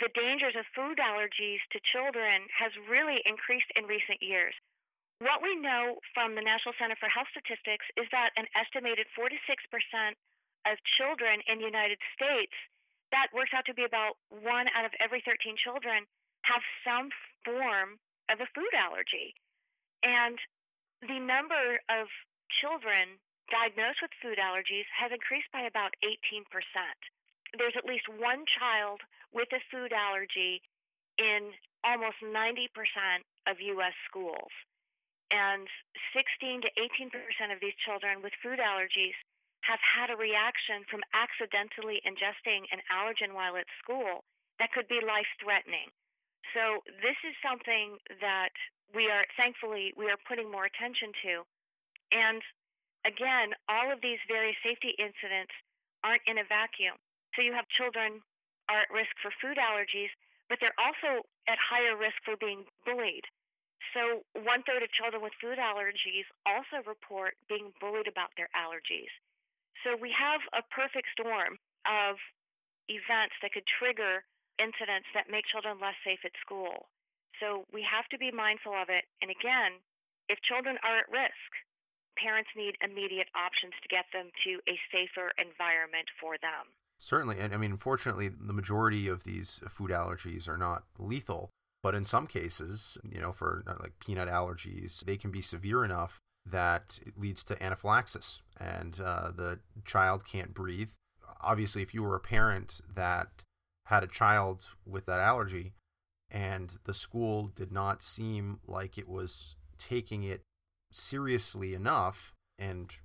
[0.00, 4.54] the dangers of food allergies to children has really increased in recent years.
[5.18, 9.26] What we know from the National Center for Health Statistics is that an estimated 4
[9.26, 10.14] to 6%
[10.70, 12.54] of children in the United States,
[13.10, 16.06] that works out to be about one out of every 13 children,
[16.46, 17.10] have some
[17.42, 17.98] form
[18.30, 19.34] of a food allergy.
[20.06, 20.38] And
[21.02, 22.06] the number of
[22.62, 23.18] children
[23.50, 26.44] diagnosed with food allergies has increased by about 18%.
[27.56, 29.00] There's at least one child
[29.32, 30.62] with a food allergy
[31.18, 31.52] in
[31.84, 32.68] almost 90%
[33.46, 33.96] of U.S.
[34.08, 34.52] schools.
[35.30, 35.68] And
[36.16, 39.16] 16 to 18% of these children with food allergies
[39.66, 44.24] have had a reaction from accidentally ingesting an allergen while at school
[44.56, 45.92] that could be life threatening.
[46.56, 48.56] So, this is something that
[48.94, 51.44] we are thankfully we are putting more attention to.
[52.12, 52.40] And
[53.04, 55.52] again, all of these various safety incidents
[56.02, 56.96] aren't in a vacuum.
[57.36, 58.24] So you have children
[58.68, 60.12] are at risk for food allergies,
[60.48, 63.24] but they're also at higher risk for being bullied.
[63.96, 69.12] So one third of children with food allergies also report being bullied about their allergies.
[69.84, 72.18] So we have a perfect storm of
[72.90, 74.24] events that could trigger
[74.58, 76.90] incidents that make children less safe at school.
[77.38, 79.06] So we have to be mindful of it.
[79.22, 79.78] And again,
[80.26, 81.50] if children are at risk,
[82.18, 86.74] parents need immediate options to get them to a safer environment for them.
[86.98, 87.38] Certainly.
[87.38, 91.50] And I mean, unfortunately, the majority of these food allergies are not lethal.
[91.82, 95.84] But in some cases, you know, for uh, like peanut allergies, they can be severe
[95.84, 100.90] enough that it leads to anaphylaxis and uh, the child can't breathe.
[101.40, 103.44] Obviously, if you were a parent that
[103.86, 105.72] had a child with that allergy
[106.30, 110.42] and the school did not seem like it was taking it
[110.90, 112.96] seriously enough and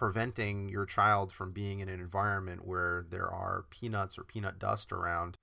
[0.00, 4.92] preventing your child from being in an environment where there are peanuts or peanut dust
[4.92, 5.36] around,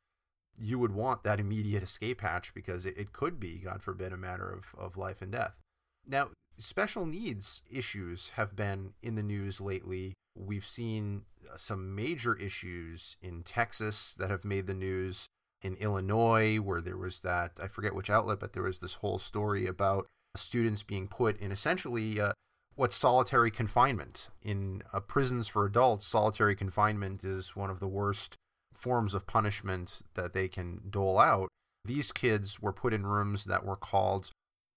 [0.60, 4.18] you would want that immediate escape hatch because it, it could be, God forbid, a
[4.18, 5.60] matter of, of life and death.
[6.08, 10.16] Now, special needs issues have been in the news lately.
[10.36, 15.28] We've seen some major issues in Texas that have made the news,
[15.62, 19.20] in Illinois, where there was that, I forget which outlet, but there was this whole
[19.20, 22.32] story about students being put in essentially uh,
[22.78, 24.30] what's solitary confinement.
[24.42, 28.36] In uh, prisons for adults, solitary confinement is one of the worst
[28.74, 31.50] forms of punishment that they can dole out.
[31.84, 34.30] These kids were put in rooms that were called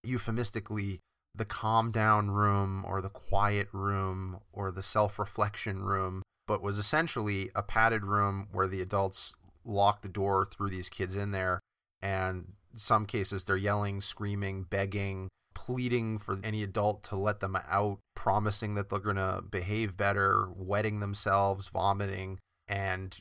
[0.02, 1.00] euphemistically
[1.34, 6.78] the calm down room or the quiet room or the self reflection room, but was
[6.78, 9.34] essentially a padded room where the adults
[9.64, 11.60] lock the door, threw these kids in there,
[12.00, 15.28] and some cases they're yelling, screaming, begging,
[15.66, 20.48] pleading for any adult to let them out, promising that they're going to behave better,
[20.56, 23.20] wetting themselves, vomiting, and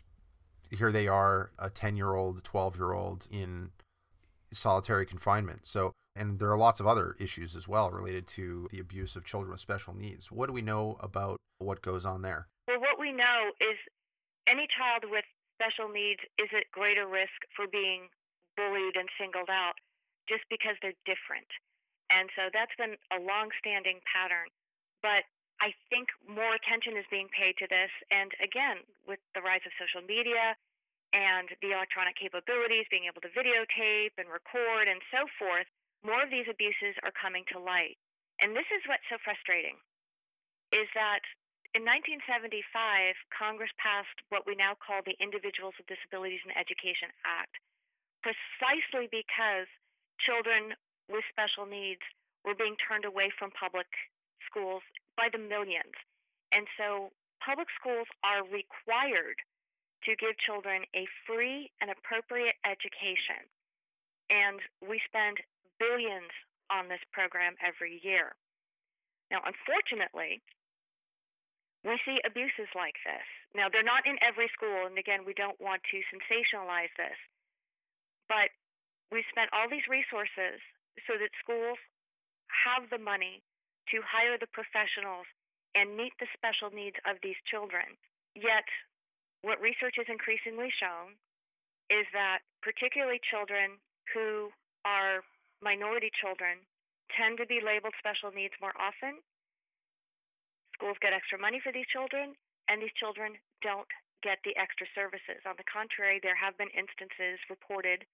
[0.72, 3.72] here they are, a 10 year old, 12 year old in
[4.54, 5.68] solitary confinement.
[5.68, 9.26] So, and there are lots of other issues as well related to the abuse of
[9.26, 10.32] children with special needs.
[10.32, 12.48] What do we know about what goes on there?
[12.70, 13.76] Well, what we know is
[14.48, 15.26] any child with
[15.62, 18.08] special needs is at greater risk for being
[18.56, 19.74] bullied and singled out
[20.30, 21.50] just because they're different.
[22.10, 24.50] And so that's been a long standing pattern.
[25.02, 25.24] But
[25.62, 27.92] I think more attention is being paid to this.
[28.10, 30.56] And again, with the rise of social media
[31.14, 35.68] and the electronic capabilities, being able to videotape and record and so forth,
[36.02, 38.00] more of these abuses are coming to light.
[38.40, 39.76] And this is what's so frustrating
[40.72, 41.26] is that
[41.76, 47.54] in 1975, Congress passed what we now call the Individuals with Disabilities in Education Act,
[48.26, 49.70] precisely because
[50.24, 50.74] children
[51.10, 52.06] with special needs
[52.46, 53.90] were being turned away from public
[54.46, 54.86] schools
[55.18, 55.98] by the millions.
[56.54, 57.12] And so
[57.44, 59.38] public schools are required
[60.06, 63.44] to give children a free and appropriate education.
[64.30, 65.44] And we spend
[65.82, 66.32] billions
[66.72, 68.38] on this program every year.
[69.32, 70.42] Now, unfortunately,
[71.84, 73.26] we see abuses like this.
[73.56, 77.18] Now, they're not in every school, and again, we don't want to sensationalize this,
[78.28, 78.54] but
[79.12, 80.62] we spent all these resources
[81.08, 81.78] so that schools
[82.50, 83.42] have the money
[83.94, 85.26] to hire the professionals
[85.76, 87.98] and meet the special needs of these children.
[88.36, 88.66] Yet,
[89.42, 91.16] what research has increasingly shown
[91.90, 93.78] is that particularly children
[94.14, 94.50] who
[94.86, 95.22] are
[95.62, 96.62] minority children
[97.14, 99.22] tend to be labeled special needs more often.
[100.78, 102.38] Schools get extra money for these children,
[102.70, 103.90] and these children don't
[104.22, 105.42] get the extra services.
[105.48, 108.06] On the contrary, there have been instances reported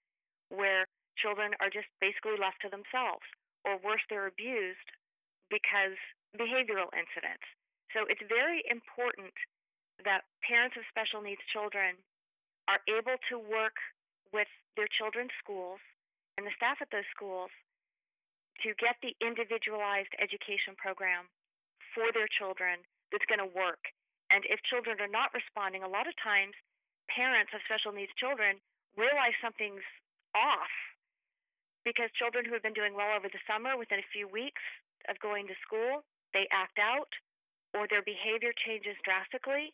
[0.50, 3.26] where children are just basically left to themselves,
[3.64, 4.90] or worse, they're abused
[5.50, 5.98] because
[6.36, 7.46] behavioral incidents.
[7.96, 9.34] So it's very important
[10.04, 11.96] that parents of special needs children
[12.68, 13.80] are able to work
[14.34, 15.80] with their children's schools
[16.36, 17.54] and the staff at those schools
[18.64, 21.32] to get the individualized education program
[21.96, 23.80] for their children that's going to work.
[24.32, 26.58] And if children are not responding, a lot of times
[27.08, 28.60] parents of special needs children
[28.98, 29.86] realize something's
[30.36, 30.74] off
[31.86, 34.62] because children who have been doing well over the summer, within a few weeks
[35.08, 36.04] of going to school,
[36.34, 37.14] they act out
[37.78, 39.72] or their behavior changes drastically.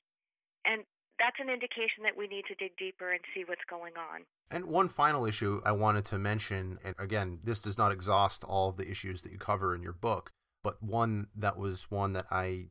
[0.65, 0.83] And
[1.17, 4.25] that's an indication that we need to dig deeper and see what's going on.
[4.49, 8.69] And one final issue I wanted to mention, and again, this does not exhaust all
[8.69, 10.31] of the issues that you cover in your book,
[10.63, 12.67] but one that was one that I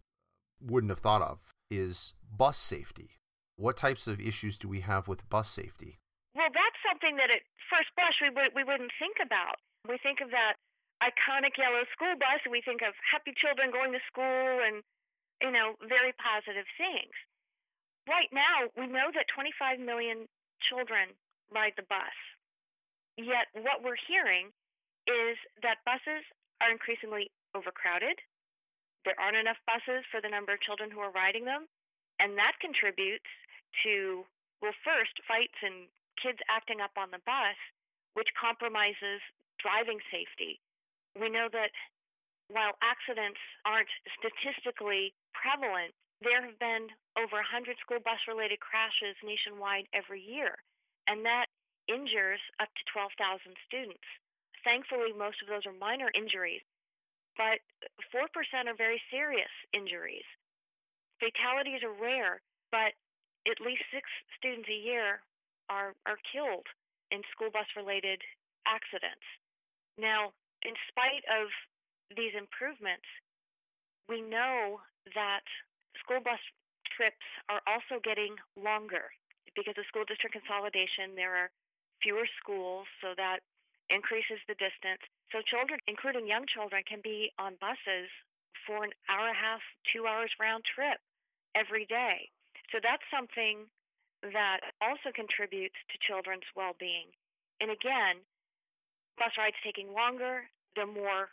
[0.61, 3.19] wouldn't have thought of is bus safety.
[3.57, 5.99] What types of issues do we have with bus safety?
[6.35, 7.41] Well, that's something that at
[7.73, 9.57] first blush we would we wouldn't think about.
[9.89, 10.61] We think of that
[11.01, 14.85] iconic yellow school bus, and we think of happy children going to school and
[15.41, 17.17] you know very positive things.
[18.09, 20.29] Right now, we know that 25 million
[20.61, 21.17] children
[21.53, 22.17] ride the bus.
[23.17, 24.53] Yet, what we're hearing
[25.09, 26.25] is that buses
[26.61, 28.21] are increasingly overcrowded.
[29.05, 31.65] There aren't enough buses for the number of children who are riding them.
[32.21, 33.29] And that contributes
[33.85, 34.25] to,
[34.61, 35.89] well, first, fights and
[36.23, 37.59] kids acting up on the bus,
[38.15, 39.21] which compromises
[39.59, 40.61] driving safety.
[41.19, 41.73] We know that
[42.49, 49.89] while accidents aren't statistically prevalent, there have been over 100 school bus related crashes nationwide
[49.97, 50.59] every year,
[51.09, 51.49] and that
[51.89, 54.05] injures up to 12,000 students.
[54.67, 56.61] Thankfully, most of those are minor injuries,
[57.41, 57.65] but
[58.13, 58.29] 4%
[58.69, 60.27] are very serious injuries.
[61.17, 62.93] Fatalities are rare, but
[63.49, 64.05] at least six
[64.37, 65.25] students a year
[65.71, 66.67] are, are killed
[67.15, 68.21] in school bus related
[68.67, 69.25] accidents.
[69.97, 70.35] Now,
[70.67, 71.49] in spite of
[72.13, 73.07] these improvements,
[74.11, 74.83] we know
[75.15, 75.47] that
[76.03, 76.43] school bus
[76.91, 79.15] trips are also getting longer
[79.55, 81.15] because of school district consolidation.
[81.15, 81.51] There are
[82.03, 83.41] fewer schools, so that
[83.89, 85.03] increases the distance.
[85.31, 88.11] So children, including young children, can be on buses
[88.67, 90.99] for an hour and a half, two hours round trip
[91.55, 92.31] every day.
[92.71, 93.67] So that's something
[94.23, 97.09] that also contributes to children's well being.
[97.61, 98.21] And again,
[99.17, 101.33] bus rides taking longer, they're more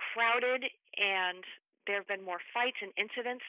[0.00, 1.44] crowded, and
[1.86, 3.44] there have been more fights and incidents.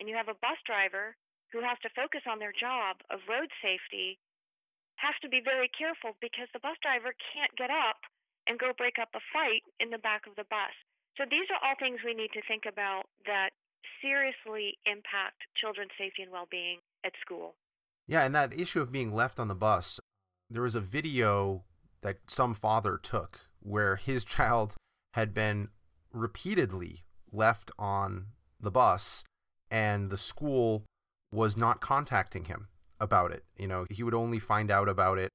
[0.00, 1.16] And you have a bus driver
[1.52, 4.16] who has to focus on their job of road safety
[4.96, 8.00] has to be very careful because the bus driver can't get up
[8.48, 10.72] and go break up a fight in the back of the bus.
[11.20, 13.52] So these are all things we need to think about that
[14.00, 17.54] seriously impact children's safety and well-being at school.
[18.12, 19.98] Yeah, and that issue of being left on the bus,
[20.50, 21.64] there was a video
[22.02, 24.74] that some father took where his child
[25.14, 25.70] had been
[26.12, 28.26] repeatedly left on
[28.60, 29.24] the bus
[29.70, 30.84] and the school
[31.32, 32.68] was not contacting him
[33.00, 33.44] about it.
[33.56, 35.30] You know, he would only find out about it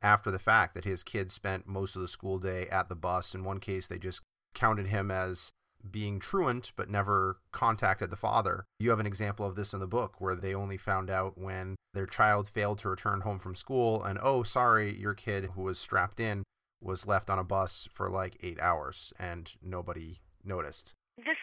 [0.00, 3.34] after the fact that his kid spent most of the school day at the bus.
[3.34, 4.22] In one case, they just
[4.54, 5.50] counted him as
[5.90, 8.64] being truant but never contacted the father.
[8.78, 11.76] You have an example of this in the book where they only found out when
[11.94, 15.78] their child failed to return home from school and oh sorry your kid who was
[15.78, 16.42] strapped in
[16.80, 20.94] was left on a bus for like 8 hours and nobody noticed.
[21.16, 21.36] This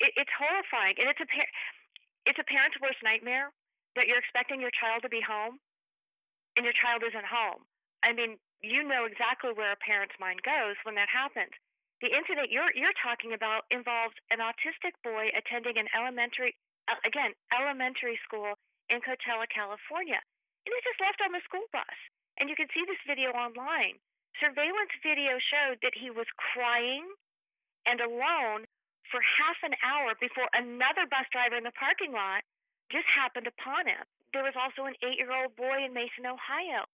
[0.00, 1.26] it's horrifying and it's a
[2.26, 3.50] it's a parent's worst nightmare
[3.96, 5.58] that you're expecting your child to be home
[6.56, 7.64] and your child isn't home.
[8.04, 11.54] I mean, you know exactly where a parent's mind goes when that happens.
[12.00, 16.54] The incident you're you're talking about involved an autistic boy attending an elementary
[16.86, 18.54] uh, again elementary school
[18.86, 21.98] in Coachella, California, and he just left on the school bus.
[22.38, 23.98] And you can see this video online.
[24.38, 27.02] Surveillance video showed that he was crying
[27.82, 28.70] and alone
[29.10, 32.46] for half an hour before another bus driver in the parking lot
[32.94, 34.06] just happened upon him.
[34.32, 36.86] There was also an eight year old boy in Mason, Ohio,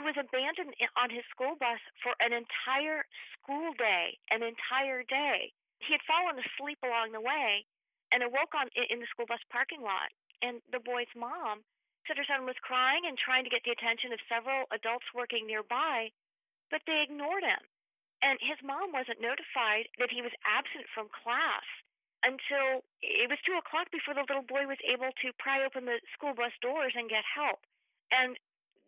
[0.00, 5.52] was abandoned on his school bus for an entire school day, an entire day.
[5.80, 7.64] He had fallen asleep along the way
[8.12, 10.12] and awoke on in the school bus parking lot.
[10.44, 11.64] And the boy's mom
[12.04, 15.46] said her son was crying and trying to get the attention of several adults working
[15.48, 16.12] nearby,
[16.70, 17.62] but they ignored him.
[18.22, 21.66] And his mom wasn't notified that he was absent from class
[22.24, 26.00] until it was two o'clock before the little boy was able to pry open the
[26.16, 27.60] school bus doors and get help.
[28.10, 28.38] And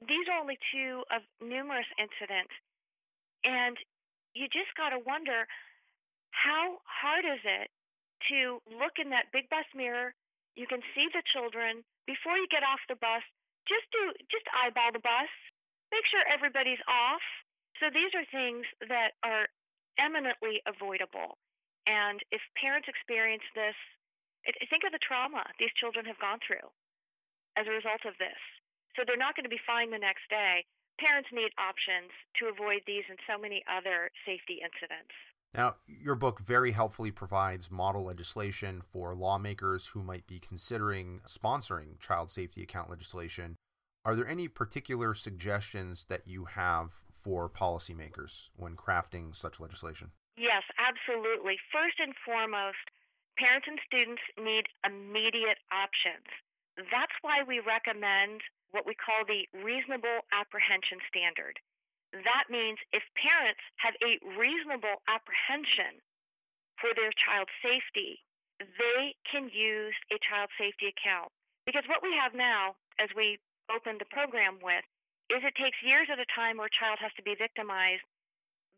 [0.03, 2.55] these are only two of numerous incidents.
[3.43, 3.77] And
[4.35, 5.47] you just got to wonder
[6.31, 7.71] how hard is it
[8.31, 10.15] to look in that big bus mirror?
[10.55, 13.23] You can see the children before you get off the bus.
[13.67, 15.31] Just do just eyeball the bus.
[15.91, 17.25] Make sure everybody's off.
[17.81, 19.47] So these are things that are
[19.99, 21.39] eminently avoidable.
[21.87, 23.75] And if parents experience this,
[24.69, 26.65] think of the trauma these children have gone through
[27.57, 28.39] as a result of this.
[28.99, 30.67] So they're not going to be fine the next day.
[30.99, 32.11] Parents need options
[32.43, 35.15] to avoid these and so many other safety incidents.
[35.55, 42.01] Now, your book very helpfully provides model legislation for lawmakers who might be considering sponsoring
[42.01, 43.55] child safety account legislation.
[44.05, 50.11] Are there any particular suggestions that you have for policymakers when crafting such legislation?
[50.37, 51.57] Yes, absolutely.
[51.73, 52.83] First and foremost,
[53.39, 56.27] parents and students need immediate options.
[56.77, 61.57] That's why we recommend what we call the reasonable apprehension standard.
[62.13, 66.01] That means if parents have a reasonable apprehension
[66.81, 68.25] for their child's safety,
[68.59, 71.31] they can use a child safety account.
[71.69, 73.39] Because what we have now, as we
[73.69, 74.85] opened the program with,
[75.29, 78.05] is it takes years at a time where a child has to be victimized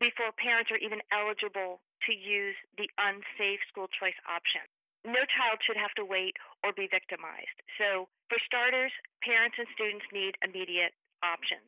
[0.03, 1.79] before parents are even eligible
[2.09, 4.65] to use the unsafe school choice option.
[5.05, 7.57] No child should have to wait or be victimized.
[7.81, 8.93] So, for starters,
[9.25, 10.93] parents and students need immediate
[11.25, 11.67] options.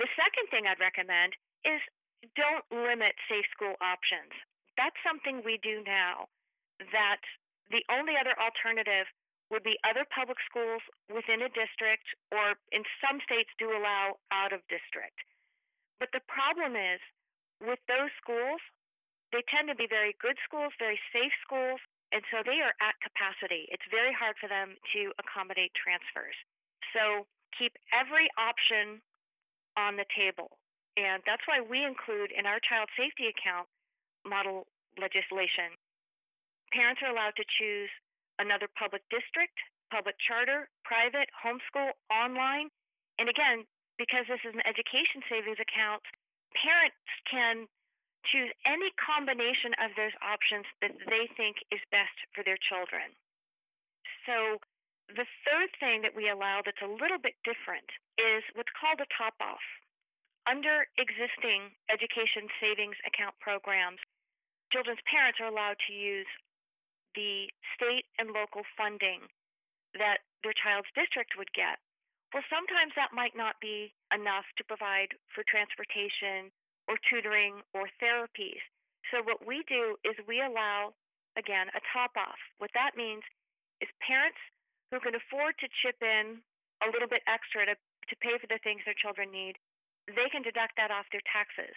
[0.00, 1.80] The second thing I'd recommend is
[2.32, 4.32] don't limit safe school options.
[4.80, 6.32] That's something we do now.
[6.90, 7.20] That
[7.70, 9.06] the only other alternative
[9.52, 10.80] would be other public schools
[11.12, 15.20] within a district, or in some states do allow out of district.
[16.00, 16.98] But the problem is
[17.60, 18.60] with those schools,
[19.30, 21.78] they tend to be very good schools, very safe schools,
[22.14, 23.66] and so they are at capacity.
[23.74, 26.38] It's very hard for them to accommodate transfers.
[26.94, 27.26] So
[27.58, 29.02] keep every option
[29.74, 30.54] on the table.
[30.94, 33.66] And that's why we include in our child safety account
[34.22, 35.74] model legislation.
[36.70, 37.90] Parents are allowed to choose
[38.38, 39.58] another public district,
[39.90, 42.70] public charter, private, homeschool, online.
[43.18, 43.66] And again,
[43.98, 46.06] because this is an education savings account,
[46.54, 47.66] parents can
[48.28, 53.12] choose any combination of those options that they think is best for their children.
[54.24, 54.58] So,
[55.12, 59.08] the third thing that we allow that's a little bit different is what's called a
[59.12, 59.64] top off.
[60.48, 64.00] Under existing education savings account programs,
[64.72, 66.28] children's parents are allowed to use
[67.14, 69.28] the state and local funding
[69.94, 71.78] that their child's district would get.
[72.32, 76.50] Well, sometimes that might not be enough to provide for transportation
[76.88, 78.60] or tutoring or therapies.
[79.12, 80.92] So, what we do is we allow,
[81.36, 82.40] again, a top off.
[82.58, 83.22] What that means
[83.80, 84.40] is parents
[84.90, 86.40] who can afford to chip in
[86.82, 89.56] a little bit extra to, to pay for the things their children need,
[90.08, 91.72] they can deduct that off their taxes.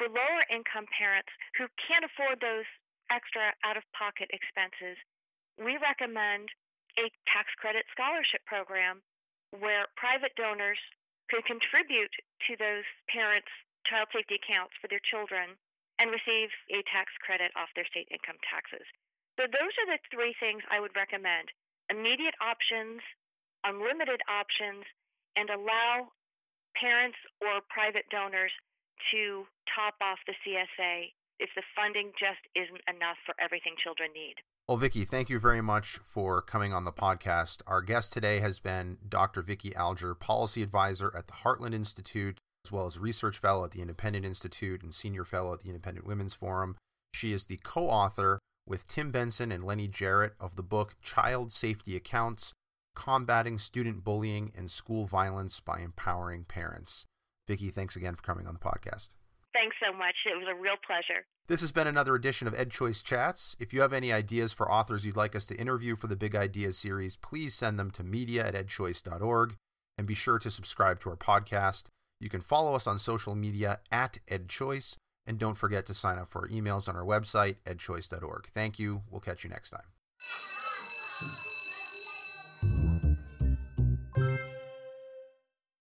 [0.00, 1.28] For lower income parents
[1.58, 2.68] who can't afford those
[3.10, 4.96] extra out of pocket expenses,
[5.58, 6.48] we recommend
[6.96, 9.02] a tax credit scholarship program
[9.52, 10.78] where private donors
[11.28, 12.12] can contribute
[12.48, 13.50] to those parents'
[13.88, 15.56] child safety accounts for their children
[15.98, 18.86] and receive a tax credit off their state income taxes.
[19.40, 21.50] So, those are the three things I would recommend
[21.90, 23.00] immediate options,
[23.64, 24.84] unlimited options,
[25.36, 26.12] and allow
[26.76, 28.52] parents or private donors
[29.10, 34.34] to top off the CSA if the funding just isn't enough for everything children need.
[34.68, 37.62] Well, Vicki, thank you very much for coming on the podcast.
[37.66, 39.40] Our guest today has been Dr.
[39.42, 43.80] Vicki Alger, policy advisor at the Heartland Institute, as well as research fellow at the
[43.80, 46.76] Independent Institute and senior fellow at the Independent Women's Forum.
[47.14, 51.50] She is the co author with Tim Benson and Lennie Jarratt of the book Child
[51.50, 52.52] Safety Accounts
[52.94, 57.06] Combating Student Bullying and School Violence by Empowering Parents.
[57.46, 59.10] Vicki, thanks again for coming on the podcast.
[59.54, 60.14] Thanks so much.
[60.26, 61.24] It was a real pleasure.
[61.46, 63.56] This has been another edition of EdChoice Chats.
[63.58, 66.34] If you have any ideas for authors you'd like us to interview for the Big
[66.36, 69.56] Ideas series, please send them to media at edchoice.org
[69.96, 71.84] and be sure to subscribe to our podcast.
[72.20, 74.96] You can follow us on social media at EdChoice
[75.26, 78.48] and don't forget to sign up for our emails on our website, edchoice.org.
[78.48, 79.02] Thank you.
[79.10, 81.44] We'll catch you next time.